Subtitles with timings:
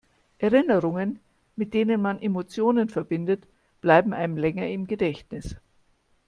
[0.39, 1.19] Erinnerungen,
[1.55, 3.45] mit denen man Emotionen verbindet,
[3.81, 5.57] bleiben einem länger im Gedächtnis.